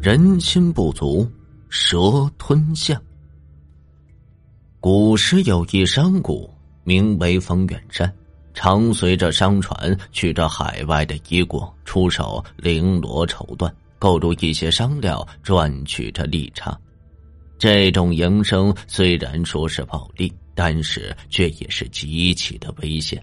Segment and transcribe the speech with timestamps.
[0.00, 1.28] 人心不足。
[1.70, 2.98] 蛇吞象。
[4.80, 6.48] 古时有一商贾，
[6.82, 8.10] 名为冯远山，
[8.54, 16.74] 常随着商船去着海外的一国，出手绫罗绸缎，购入一些商料，赚取着利差。
[17.58, 23.22] 这种营生虽然说是暴利，但是却也是极其的危险。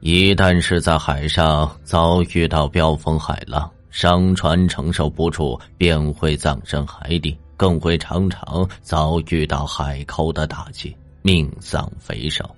[0.00, 3.70] 一旦是在海上遭遇到飙风海浪。
[3.92, 12.50] 商船承受不住，便会葬身海底，更会常常遭遇到海寇的打击，命丧匪手。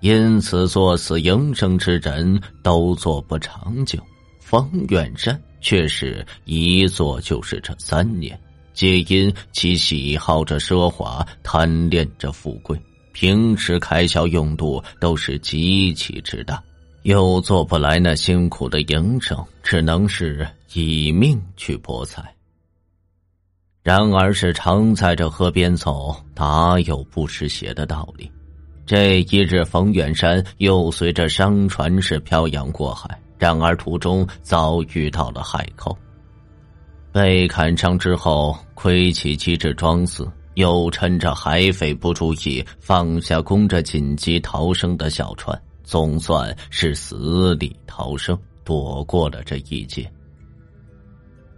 [0.00, 4.02] 因此，作此营生之人都做不长久。
[4.40, 8.36] 方远山却是一做就是这三年，
[8.72, 12.80] 皆因其喜好着奢华，贪恋着富贵，
[13.12, 16.60] 平时开销用度都是极其之大。
[17.02, 22.22] 又做不来那辛苦的营生，只能是以命去博财。
[23.82, 28.30] 然而，是常在这河边走，哪有不湿鞋的道理？
[28.84, 35.96] 这一日，冯远山又随着商船是漂洋过海，然而途中遭遇到了海寇，
[37.12, 45.58] 被砍伤之后，亏其机智装死，又趁着海匪不注意，放下供着紧急逃生的小船。
[45.90, 50.08] 总算是死里逃生，躲过了这一劫。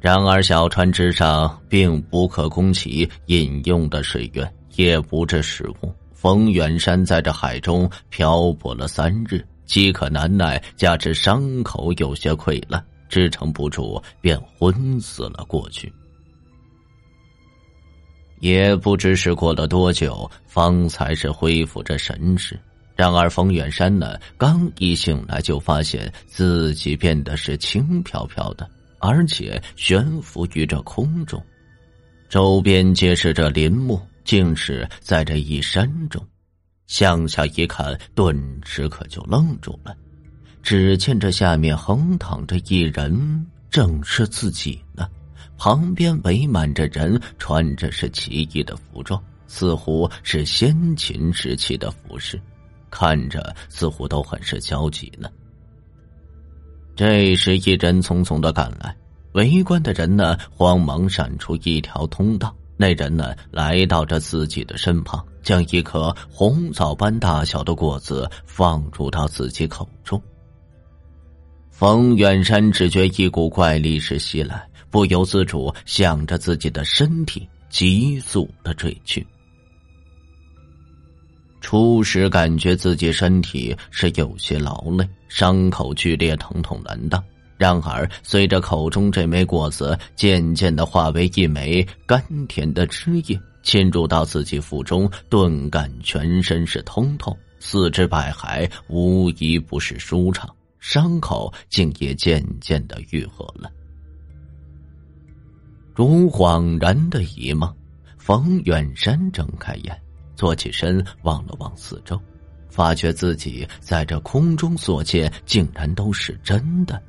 [0.00, 5.94] 然而，小船之上并不可供其饮用的水源，也不置食物。
[6.14, 15.92] 冯远山在这海中漂泊了三日，饥渴难耐，加之伤口有些溃烂，支撑不住，便昏死了过去。
[18.40, 22.58] 也不知是过了多久，方才是恢复着神识。
[22.94, 24.18] 然而，冯远山呢？
[24.36, 31.42] 刚一醒来，就发现自己变得是轻飘飘的，而且悬浮于这空中，
[32.28, 36.22] 周边皆是这林木，竟是在这一山中。
[36.86, 39.96] 向下一看，顿时可就愣住了。
[40.62, 45.08] 只见这下面横躺着一人，正是自己呢。
[45.56, 52.38] 旁边围满着人，穿着是奇异的服装，似乎是先秦时期的服饰。
[52.92, 55.28] 看着似乎都很是焦急呢。
[56.94, 58.94] 这时，一人匆匆的赶来，
[59.32, 62.54] 围观的人呢，慌忙闪出一条通道。
[62.76, 70.20] 那人呢，来到这自己的身旁，将一颗红枣般大小的果子放入到自己口中。
[71.70, 79.26] 冯远山只觉一股怪力是袭来，不由自主向着自己的身体急速的坠去。
[81.62, 87.22] 初时感觉自己身体是有些劳累，伤口剧烈，疼痛难当。
[87.56, 103.70] 然而随着口中这枚果子渐渐的化为一枚甘甜的汁液，侵入到自己腹中，顿感全身是通透，四肢百骸无一不是舒畅，伤口竟也渐渐的愈合了。
[105.94, 107.72] 如恍然的一梦，
[108.18, 110.01] 冯远山睁开眼。
[110.42, 112.20] 坐起身，望了望四周，
[112.68, 117.00] 发觉自己在这空中所见竟然都是真的。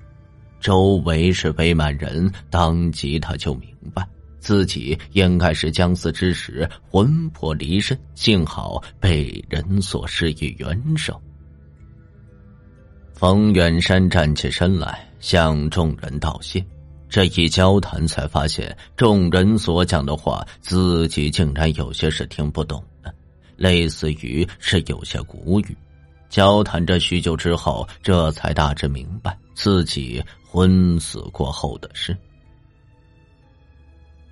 [0.59, 4.07] 周围是围满人，当即他就明白，
[4.37, 11.19] 自己应该是将死之时魂魄离身，幸好被人所施以援手。
[13.15, 16.63] 冯远山站起身来，向众人道谢。
[17.09, 22.83] 这一交谈，才发现众人所讲的话，自己竟然有些是听不懂。
[23.55, 25.77] 类似于是有些古语，
[26.29, 32.15] 交谈着许久之后，这才大致明白自己昏死过后的事。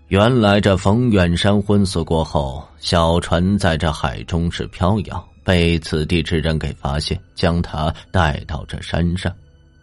[0.07, 9.33] 原来这冯远山昏死过后，小船在这海中是飘摇，被此地之人给发现，将他带到这山上。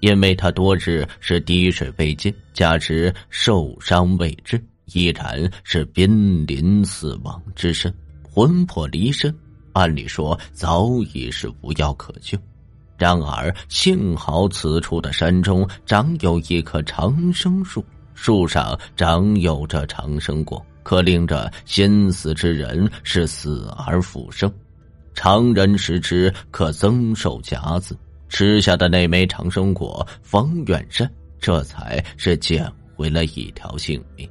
[0.00, 4.62] 因为他多日是滴水未进，加之受伤未治，
[4.92, 7.92] 依然是濒临死亡之身。
[8.38, 9.34] 魂魄离身，
[9.72, 12.38] 按理说早已是无药可救，
[12.96, 24.48] 然而幸好此处的山中长有一棵长生树，树上长有着长生果，可令这先死之人是死而复生。
[25.14, 27.98] 常人食之可增寿甲子。
[28.28, 34.30] 吃下的那枚长生果，方远山这才是捡回了一条性命。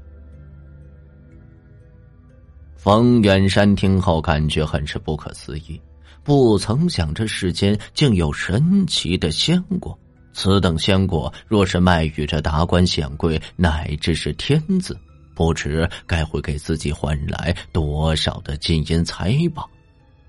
[2.87, 5.77] 王远山听后感觉很是不可思议，
[6.23, 9.99] 不曾想这世间竟有神奇的仙果。
[10.31, 14.97] 此等仙果，若是卖与这达官显贵乃至是天子，
[15.35, 19.69] 不知该会给自己换来多少的金银财宝，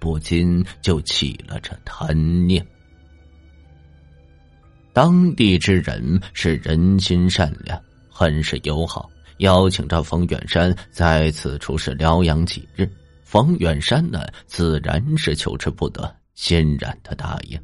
[0.00, 2.66] 不禁就起了这贪念。
[4.92, 7.80] 当地之人是人心善良，
[8.10, 9.08] 很是友好，
[9.38, 12.88] 邀请着冯远山在此处是疗养几日。
[13.22, 17.60] 冯远山呢，自然是求之不得，欣然的答应。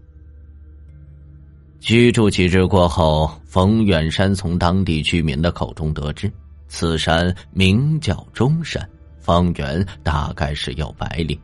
[1.81, 6.31] 居住几日过后，冯远山从当地居民的口中得知，
[6.69, 8.89] 此山名叫中山，
[9.19, 11.39] 方圆大概是有百里。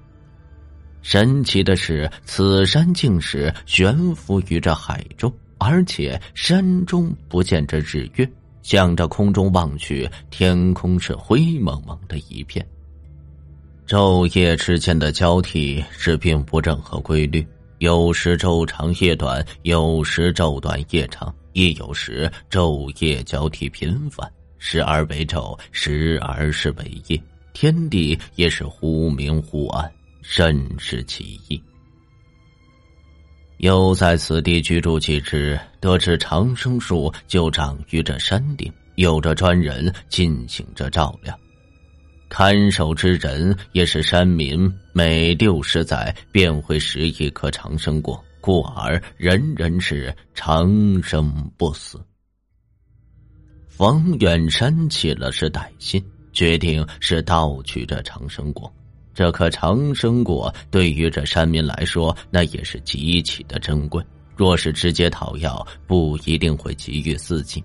[1.02, 5.32] 神奇的是，此山竟是悬浮于这海中。
[5.62, 8.26] 而且山中不见着日月，
[8.62, 12.66] 向着空中望去，天空是灰蒙蒙的一片。
[13.86, 17.44] 昼夜之间的交替是并不任何规律，
[17.78, 27.20] 有时昼长夜短，有时昼短夜长，亦有时昼夜交替频繁，时而为昼，时而是为夜，
[27.52, 29.90] 天地也是忽明忽暗，
[30.22, 31.60] 甚是奇异。
[33.60, 41.38] 又在此地居住几日，得知长生树就长于这山顶，有着专人进行着照料。
[42.30, 52.00] 看守之人也是山民，每六十载便会拾一棵长生果，故而人人是长生不死。
[53.68, 56.02] 方远山起了是歹心，
[56.32, 58.72] 决定是盗取这长生果。
[59.20, 64.02] 这颗长生果对于这山民来说，那也是极其的珍贵。
[64.34, 67.62] 若是直接讨要，不一定会给予自己。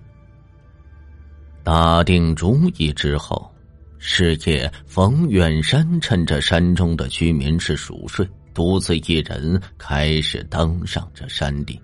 [1.64, 3.50] 打定主意之后，
[3.96, 11.80] 是夜，冯远山趁着山中的居民是熟睡，独自一人开始登上这山顶。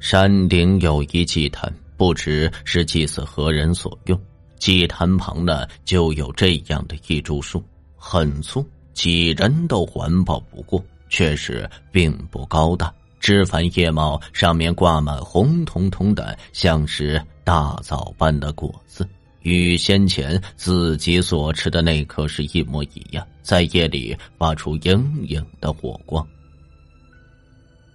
[0.00, 4.18] 山顶有一祭坛，不知是祭祀何人所用。
[4.58, 7.62] 祭坛旁呢，就有这样的一株树，
[7.96, 12.92] 很粗，几人都环抱不过，却是并不高大。
[13.18, 19.08] 枝繁叶茂，上面挂满红彤彤的，像是大枣般的果子，
[19.42, 26.24] 与先前自己所吃的那颗是一模一样，在夜里发出莹莹的火光。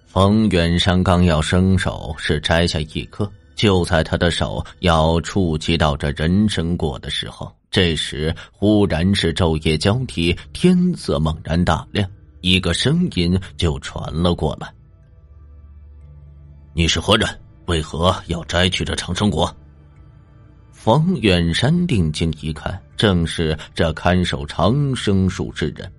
[0.06, 3.30] 冯远山刚要伸手是摘下一颗。
[3.54, 12.08] 就在他的手要触及到这人参果的时候，这时忽然是昼夜交替，天色猛然大亮，
[12.40, 14.72] 一个声音就传了过来
[16.74, 17.28] ：“你是何人？
[17.66, 19.54] 为何要摘取这长生果？”
[20.72, 25.90] 冯远山定睛一看，正是这看守长生树之人，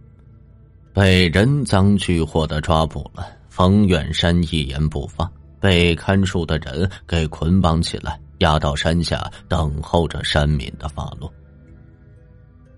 [0.91, 3.25] 被人赃俱获的抓捕了。
[3.47, 5.31] 冯远山一言不发。
[5.63, 11.33] 被看守的人给捆绑起来，押到山下等候着山民的发落。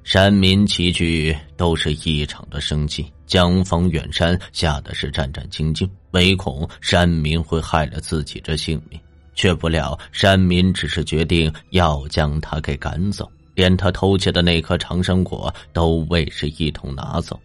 [0.04, 9.00] 山民齐聚，都是异常的生气，将冯远山吓得是战战兢兢，唯恐山民会害了自己这性命。
[9.34, 17.40] 却不料山民只是决定要将他给赶走，连他偷窃的那颗长生果都未是一同拿走。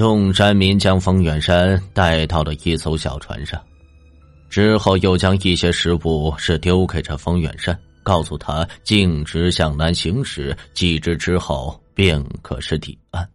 [0.00, 3.62] 众山民将冯远山带到了一艘小船上，
[4.48, 13.28] 之后又将一些食物是丢给这冯远山，告诉他径直向南行驶，几日之后便可是抵岸。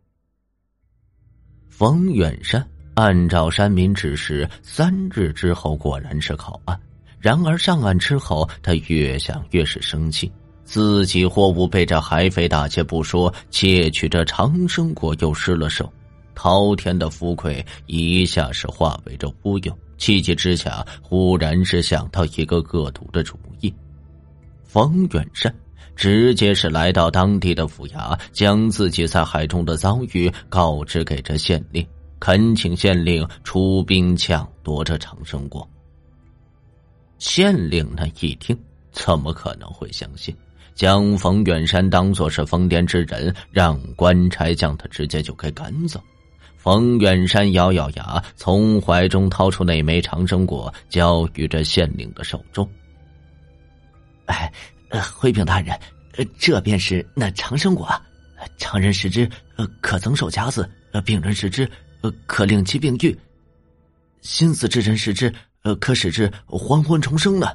[1.69, 6.75] 冯远山按照山民指示，三日之后果然是靠岸。
[7.19, 10.31] 然而上岸之后，他越想越是生气，
[10.63, 15.88] 自己货物被这海匪打劫不说，窃取这长生果又失了手。
[16.35, 23.73] 滔天的富贵一下是化为这乌有，气急之下，忽然是想到一个恶毒的主意。
[24.63, 25.53] 冯远山
[25.95, 31.87] 直接是来到当地的府衙，将自己在海中的遭遇告知给这县令，
[32.19, 35.67] 恳请县令出兵抢夺这长生果。
[37.17, 38.57] 县令那一听，
[38.91, 40.35] 怎么可能会相信？
[40.73, 46.03] 将冯远山当作是疯癫之人，让官差将他直接就给赶走。
[46.65, 52.67] 冯远山咬咬牙，从怀中掏出那枚长生果，交于这县令的手中。
[54.25, 54.51] 哎，
[55.15, 55.79] 回禀大人，
[56.39, 57.88] 这便是那长生果，
[58.57, 59.29] 常人食之，
[59.79, 60.63] 可增寿甲子；
[61.05, 61.69] 病人食之，
[62.25, 63.15] 可令其病愈；
[64.22, 65.31] 心死之人食之，
[65.79, 67.48] 可使之还魂重生呢。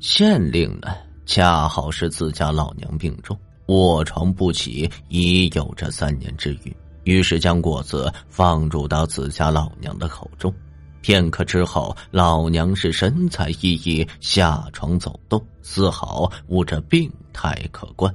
[0.00, 0.96] 县令呢，
[1.26, 6.74] 恰好是自家老娘病重，卧床不起，已有这三年之余。
[7.04, 10.52] 于是将果子放入到自家老娘的口中，
[11.00, 18.14] 片刻之后，老娘是神采奕奕下床走动，丝毫无这病态可观。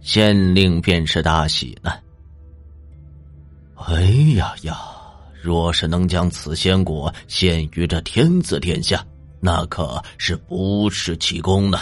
[0.00, 1.92] 县令便是大喜呢。
[3.76, 4.02] 哎
[4.36, 4.78] 呀呀！
[5.42, 9.04] 若是能将此仙果献于这天子殿下，
[9.40, 11.78] 那可是不世奇功呢。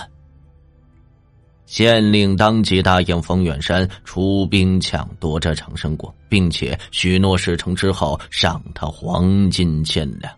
[1.73, 10.31] 县令当即答应冯远山出兵抢夺这长生果，并且许诺事成之后赏他黄金千两。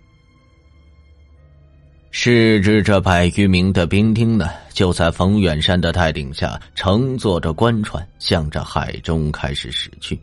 [2.13, 10.17] 是知这百余名的兵丁呢，就在冯远山的带领下，乘坐着官船向着海中开始驶去。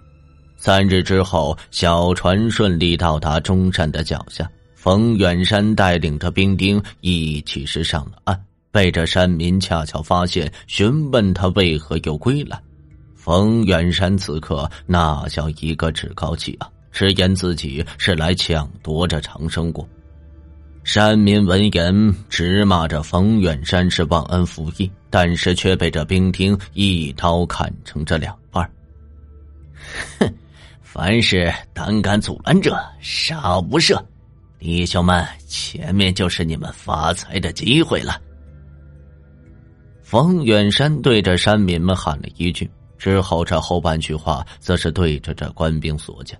[0.55, 8.41] 三日之后，小船顺利到达中山的脚下，冯远山带领着兵丁一起是上了岸。
[8.71, 12.59] 被这山民恰巧发现，询问他为何又归来。
[13.15, 19.87] 冯远山此刻那叫一个趾高气昂，直言自己是来抢夺这长生果。
[20.83, 28.67] 山民闻言直骂着冯远山是忘恩负义，但是却被这兵丁一刀砍成这两半。
[30.17, 30.33] 哼，
[30.81, 34.01] 凡是胆敢阻拦者，杀无赦！
[34.57, 38.19] 弟兄们，前面就是你们发财的机会了。
[40.11, 46.37] 冯远山对着山民们喊了一句，之后这后半句话则是对着这官兵所讲。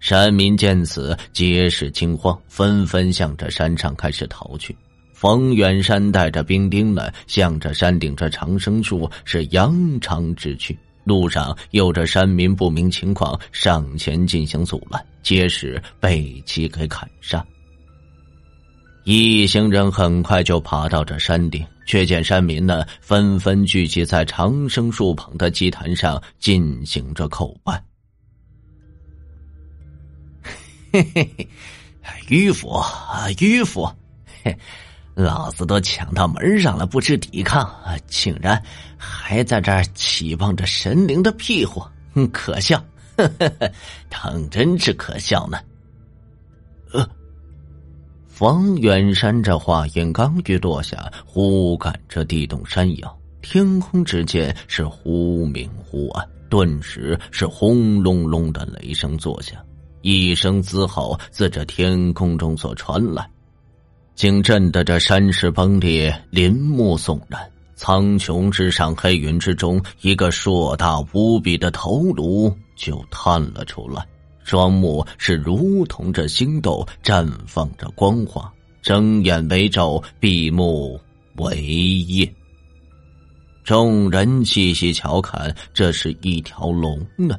[0.00, 4.74] 山民见此，皆是惊慌，纷纷向着山上开始逃去。
[5.12, 10.74] 冯远山带着兵丁们向着山顶这长生树是扬长直去。
[11.04, 17.44] 路上有着山民不明情况上前进行阻拦，皆是被其给砍杀。
[19.04, 21.62] 一行人很快就爬到这山顶。
[21.86, 27.82] 却见山民呢纷纷聚集在长生树旁的祭坛上进行着叩拜。
[30.92, 31.48] 嘿嘿嘿，
[32.28, 33.88] 迂腐啊迂腐！
[34.42, 34.56] 嘿，
[35.14, 37.70] 老子都抢到门上了，不知抵抗，
[38.06, 38.62] 竟然
[38.96, 41.84] 还在这儿期望着神灵的庇护，
[42.32, 42.82] 可笑！
[43.16, 43.72] 呵呵呵，
[44.08, 45.58] 当真是可笑呢。
[48.38, 48.46] 呃。
[48.46, 59.58] 冯远山这话音刚一落下，忽感这地动山摇，天空之间是忽明忽暗，顿时是轰隆隆的雷声作响，
[60.02, 63.26] 一声嘶吼自这天空中所传来，
[64.14, 67.40] 竟震得这山石崩裂，林木悚然。
[67.74, 74.06] 苍穹之上，黑云之中，一个硕大无比的头颅就探了出来。
[74.46, 78.50] 双目是如同这星斗，绽放着光华。
[78.80, 81.00] 睁眼为昼，闭目
[81.38, 82.32] 为夜。
[83.64, 87.36] 众人细细瞧看，这是一条龙呢。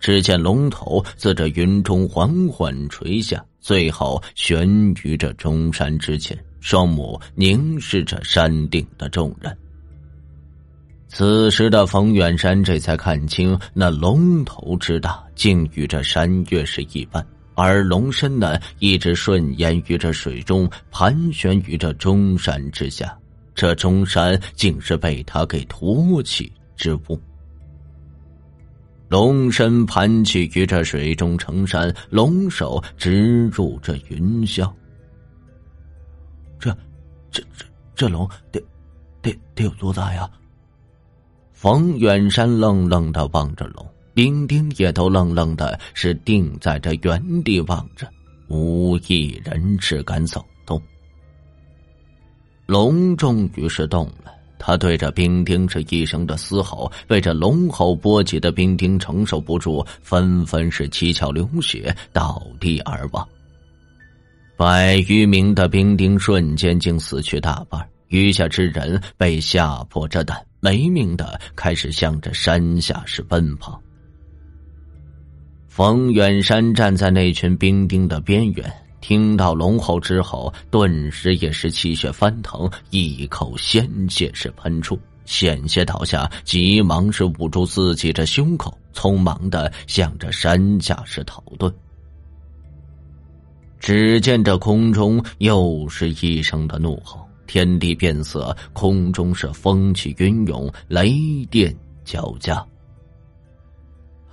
[0.00, 4.68] 只见龙头自这云中缓缓垂下，最后悬
[5.04, 9.56] 于这中山之前，双目凝视着山顶的众人。
[11.08, 17.22] 此时的冯远山这才看清，那龙头之大，竟与这山岳是一般；
[17.54, 23.18] 而龙身呢，一直顺延于这水中，盘旋于这中山之下。
[23.54, 27.20] 这中山竟是被他给托起之物。
[29.08, 34.70] 龙身盘起于这水中成山，龙首直入这云霄。
[36.60, 36.70] 这、
[37.30, 37.64] 这、这、
[37.96, 38.62] 这龙得、
[39.22, 40.30] 得、得有多大呀？
[41.60, 43.84] 冯远山愣愣的望着龙，
[44.14, 48.08] 丁丁也都愣愣的，是定在这原地望着，
[48.46, 50.80] 无一人是敢走动。
[52.66, 63.28] 龙终于是动了，他对着兵丁是一声的嘶吼，被这龙吼波及的兵丁承受不住，纷纷是七窍流血，倒地而亡。
[64.56, 70.40] 百余名的兵丁瞬间竟死去大半，余下之人被吓破这胆。
[70.60, 73.80] 没命的开始向着山下是奔跑。
[75.68, 91.72] 冯远山站在那群兵丁的边缘，听到龙吼之后，顿时也是气血翻腾，一口鲜血是喷出，险些倒下，急忙是捂住自己的胸口，匆忙的向着山下是逃遁。
[93.78, 101.12] 只见这空中又是一声的怒吼，天地变色，空中是风起云涌，雷
[101.50, 101.74] 电
[102.04, 102.64] 交加。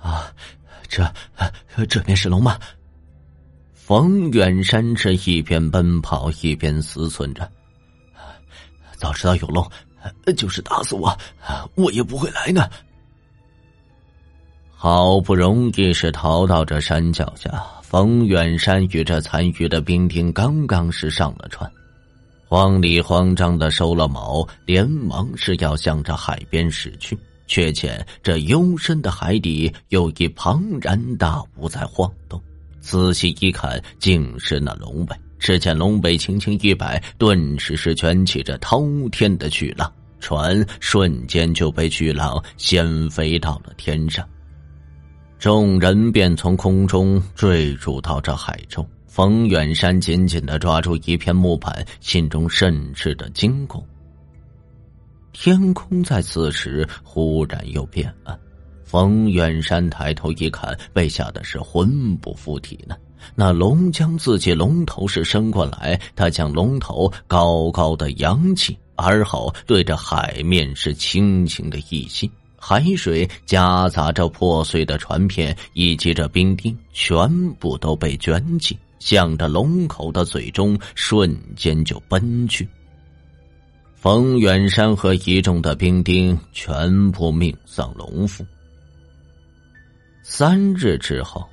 [0.00, 0.32] 啊，
[0.86, 1.04] 这
[1.88, 2.56] 这边是龙吗？
[3.72, 7.50] 冯远山是一边奔跑一边思忖着：
[8.96, 9.68] 早知道有龙，
[10.36, 11.16] 就是打死我，
[11.74, 12.68] 我也不会来呢。
[14.78, 21.68] 好不容易是逃到这山脚下，冯远山与这残余的兵丁刚刚是上了船，
[22.48, 32.40] 慌里慌张的收了锚，连忙是要向着海边驶去，却见这幽深的海底有一庞然大物在晃动，
[32.80, 35.16] 仔细一看，竟是那龙尾。
[35.40, 44.24] 只见龙尾轻轻一摆，顿时是卷起着滔天的巨浪，船瞬间就被巨浪掀飞到了天上。
[45.38, 48.86] 众人便从空中坠入到这海中。
[49.06, 53.82] 冯远山紧紧的抓住一片木板，心中甚是的惊恐。
[55.32, 58.38] 天空在此时忽然又变暗，
[58.84, 62.96] 冯远山抬头一看，被吓得是魂不附体呢。
[63.34, 72.30] 那龙将自己龙头是伸过来，他将龙头高高的扬起，而后对着海面是轻轻的一吸。
[72.68, 77.30] 海水夹杂着破碎的船片以及这冰钉，全
[77.60, 82.68] 部都被卷起，向着龙口的嘴中瞬间就奔去。
[83.94, 88.44] 冯远山和一众的兵丁全部命丧龙腹。
[90.24, 91.48] 三日之后，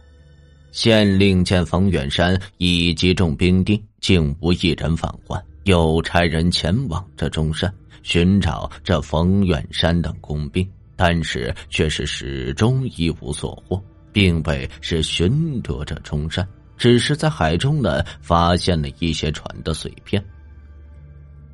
[0.71, 10.67] 县令见冯远山以及众兵丁竟无一人返还，又差人前往这中山寻找这冯远山等工兵。
[10.95, 13.81] 但是却是始终一无所获，
[14.11, 16.47] 并未是寻得这中山，
[16.77, 20.23] 只是在海中呢发现了一些船的碎片。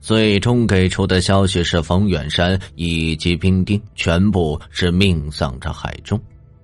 [0.02, 6.18] 最终给出的消息是，冯远山以及兵丁全部是命丧在海中，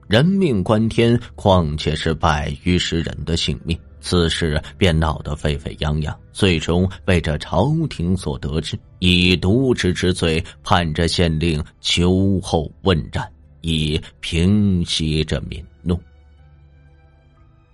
[0.07, 3.77] 人命关天，况且是百余十人的性命。
[4.05, 13.27] 此事便闹得沸沸扬扬，最终被这朝廷所得知，以渎职之罪判这县令秋后问斩，
[13.61, 15.99] 以平息这民怒。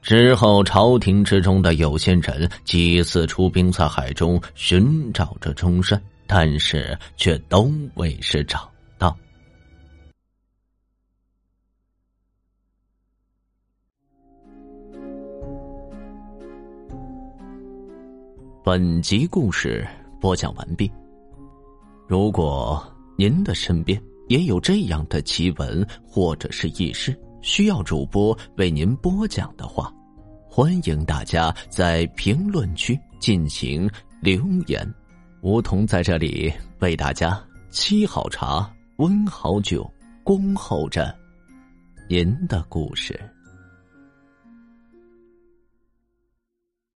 [0.01, 8.70] 之后，朝廷之中的有些人几次出兵在海中寻找着中山，但是却都未是找。
[18.63, 19.87] 本集故事
[20.19, 20.89] 播讲完毕。
[22.07, 22.79] 如果
[23.17, 29.91] 您的身边也有这样的奇闻或者是异事，需要主播为您播讲的话，
[30.47, 33.89] 欢迎大家在评论区进行
[34.21, 34.87] 留言。
[35.41, 39.91] 梧桐在这里为大家沏好茶、温好酒，
[40.23, 41.11] 恭候着
[42.07, 43.19] 您的故事。